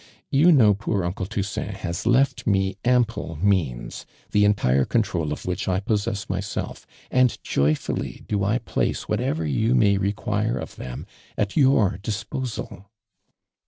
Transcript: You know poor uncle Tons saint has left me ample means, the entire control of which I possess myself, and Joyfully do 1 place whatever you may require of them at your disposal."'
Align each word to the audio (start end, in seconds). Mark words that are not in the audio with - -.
You 0.31 0.51
know 0.51 0.73
poor 0.73 1.03
uncle 1.05 1.27
Tons 1.27 1.47
saint 1.47 1.75
has 1.85 2.07
left 2.07 2.47
me 2.47 2.75
ample 2.83 3.35
means, 3.39 4.07
the 4.31 4.45
entire 4.45 4.83
control 4.83 5.31
of 5.31 5.45
which 5.45 5.67
I 5.67 5.79
possess 5.79 6.27
myself, 6.27 6.87
and 7.11 7.37
Joyfully 7.43 8.23
do 8.27 8.39
1 8.39 8.61
place 8.61 9.07
whatever 9.07 9.45
you 9.45 9.75
may 9.75 9.99
require 9.99 10.57
of 10.57 10.75
them 10.77 11.05
at 11.37 11.55
your 11.55 11.99
disposal."' 12.01 12.89